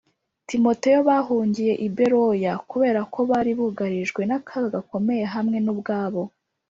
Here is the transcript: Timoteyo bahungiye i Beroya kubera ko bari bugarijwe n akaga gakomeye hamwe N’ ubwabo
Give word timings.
Timoteyo 0.49 0.99
bahungiye 1.09 1.73
i 1.85 1.87
Beroya 1.95 2.53
kubera 2.69 3.01
ko 3.13 3.19
bari 3.29 3.51
bugarijwe 3.59 4.21
n 4.29 4.31
akaga 4.37 4.73
gakomeye 4.75 5.25
hamwe 5.33 5.57
N’ 5.61 5.67
ubwabo 5.73 6.21